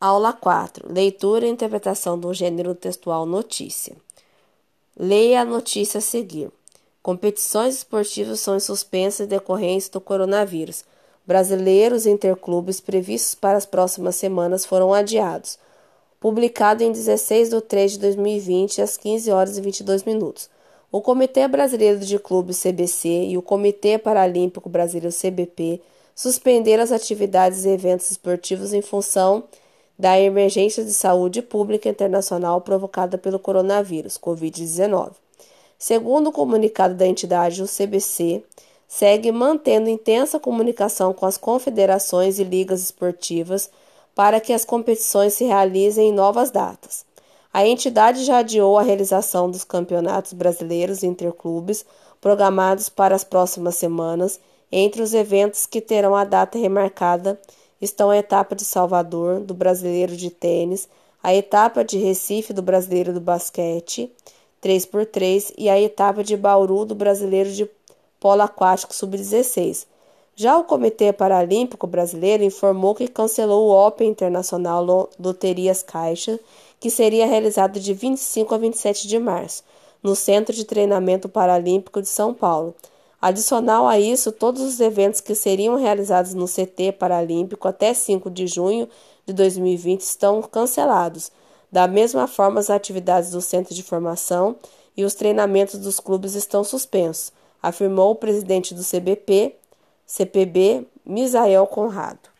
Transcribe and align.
Aula 0.00 0.32
4. 0.32 0.90
Leitura 0.90 1.46
e 1.46 1.50
interpretação 1.50 2.18
do 2.18 2.32
gênero 2.32 2.74
textual 2.74 3.26
notícia. 3.26 3.94
Leia 4.98 5.42
a 5.42 5.44
notícia 5.44 5.98
a 5.98 6.00
seguir. 6.00 6.50
Competições 7.02 7.74
esportivas 7.76 8.40
são 8.40 8.58
suspensas 8.58 9.26
em 9.26 9.28
decorrência 9.28 9.92
do 9.92 10.00
coronavírus. 10.00 10.86
Brasileiros 11.26 12.06
interclubes 12.06 12.80
previstos 12.80 13.34
para 13.34 13.58
as 13.58 13.66
próximas 13.66 14.16
semanas 14.16 14.64
foram 14.64 14.94
adiados. 14.94 15.58
Publicado 16.18 16.82
em 16.82 16.90
16 16.90 17.50
de 17.50 17.60
3 17.60 17.92
de 17.92 17.98
2020, 17.98 18.80
às 18.80 18.96
15 18.96 19.30
horas 19.30 19.58
e 19.58 19.60
22 19.60 20.04
minutos. 20.04 20.48
O 20.90 21.02
Comitê 21.02 21.46
Brasileiro 21.46 22.00
de 22.00 22.18
Clubes 22.18 22.62
CBC 22.62 23.26
e 23.26 23.36
o 23.36 23.42
Comitê 23.42 23.98
Paralímpico 23.98 24.70
Brasileiro 24.70 25.14
CBP 25.14 25.78
suspenderam 26.14 26.82
as 26.82 26.90
atividades 26.90 27.66
e 27.66 27.68
eventos 27.68 28.10
esportivos 28.10 28.72
em 28.72 28.80
função 28.80 29.44
da 30.00 30.18
emergência 30.18 30.82
de 30.82 30.94
saúde 30.94 31.42
pública 31.42 31.86
internacional 31.86 32.62
provocada 32.62 33.18
pelo 33.18 33.38
coronavírus 33.38 34.16
Covid-19. 34.16 35.10
Segundo 35.78 36.28
o 36.28 36.32
comunicado 36.32 36.94
da 36.94 37.06
entidade, 37.06 37.62
o 37.62 37.66
CBC 37.68 38.42
segue 38.88 39.30
mantendo 39.30 39.90
intensa 39.90 40.40
comunicação 40.40 41.12
com 41.12 41.26
as 41.26 41.36
confederações 41.36 42.38
e 42.38 42.44
ligas 42.44 42.82
esportivas 42.82 43.68
para 44.14 44.40
que 44.40 44.54
as 44.54 44.64
competições 44.64 45.34
se 45.34 45.44
realizem 45.44 46.08
em 46.08 46.12
novas 46.12 46.50
datas. 46.50 47.04
A 47.52 47.66
entidade 47.66 48.24
já 48.24 48.38
adiou 48.38 48.78
a 48.78 48.82
realização 48.82 49.50
dos 49.50 49.64
campeonatos 49.64 50.32
brasileiros 50.32 51.02
interclubes 51.02 51.84
programados 52.22 52.88
para 52.88 53.14
as 53.14 53.22
próximas 53.22 53.74
semanas. 53.74 54.40
Entre 54.72 55.02
os 55.02 55.12
eventos 55.12 55.66
que 55.66 55.80
terão 55.80 56.16
a 56.16 56.24
data 56.24 56.58
remarcada 56.58 57.38
estão 57.80 58.10
a 58.10 58.16
etapa 58.16 58.54
de 58.54 58.64
Salvador 58.64 59.40
do 59.40 59.54
Brasileiro 59.54 60.16
de 60.16 60.30
Tênis, 60.30 60.88
a 61.22 61.34
etapa 61.34 61.84
de 61.84 61.98
Recife 61.98 62.52
do 62.52 62.62
Brasileiro 62.62 63.12
do 63.12 63.20
Basquete 63.20 64.10
3x3 64.62 65.54
e 65.56 65.68
a 65.68 65.80
etapa 65.80 66.22
de 66.22 66.36
Bauru 66.36 66.84
do 66.84 66.94
Brasileiro 66.94 67.50
de 67.50 67.68
Polo 68.18 68.42
Aquático 68.42 68.94
Sub-16. 68.94 69.86
Já 70.36 70.56
o 70.56 70.64
Comitê 70.64 71.12
Paralímpico 71.12 71.86
Brasileiro 71.86 72.44
informou 72.44 72.94
que 72.94 73.08
cancelou 73.08 73.68
o 73.68 73.86
Open 73.86 74.08
Internacional 74.08 75.10
Loterias 75.18 75.82
Caixa, 75.82 76.38
que 76.78 76.90
seria 76.90 77.26
realizado 77.26 77.78
de 77.80 77.92
25 77.92 78.54
a 78.54 78.58
27 78.58 79.06
de 79.06 79.18
março, 79.18 79.62
no 80.02 80.14
Centro 80.14 80.54
de 80.54 80.64
Treinamento 80.64 81.28
Paralímpico 81.28 82.00
de 82.00 82.08
São 82.08 82.32
Paulo. 82.32 82.74
Adicional 83.20 83.86
a 83.86 83.98
isso, 83.98 84.32
todos 84.32 84.62
os 84.62 84.80
eventos 84.80 85.20
que 85.20 85.34
seriam 85.34 85.76
realizados 85.76 86.32
no 86.32 86.46
CT 86.46 86.92
Paralímpico 86.92 87.68
até 87.68 87.92
5 87.92 88.30
de 88.30 88.46
junho 88.46 88.88
de 89.26 89.34
2020 89.34 90.00
estão 90.00 90.40
cancelados. 90.40 91.30
Da 91.70 91.86
mesma 91.86 92.26
forma, 92.26 92.60
as 92.60 92.70
atividades 92.70 93.30
do 93.30 93.42
centro 93.42 93.74
de 93.74 93.82
formação 93.82 94.56
e 94.96 95.04
os 95.04 95.14
treinamentos 95.14 95.78
dos 95.78 96.00
clubes 96.00 96.34
estão 96.34 96.64
suspensos, 96.64 97.32
afirmou 97.62 98.12
o 98.12 98.16
presidente 98.16 98.74
do 98.74 98.82
CBP, 98.82 99.54
CPB, 100.06 100.86
Misael 101.04 101.66
Conrado. 101.66 102.28